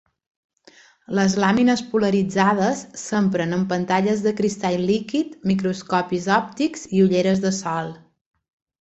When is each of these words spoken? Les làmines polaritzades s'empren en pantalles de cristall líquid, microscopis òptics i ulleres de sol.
Les 1.19 1.35
làmines 1.43 1.83
polaritzades 1.91 2.81
s'empren 3.03 3.55
en 3.59 3.67
pantalles 3.75 4.25
de 4.27 4.35
cristall 4.41 4.81
líquid, 4.93 5.39
microscopis 5.55 6.29
òptics 6.43 6.91
i 6.99 7.09
ulleres 7.09 7.49
de 7.49 7.57
sol. 7.65 7.97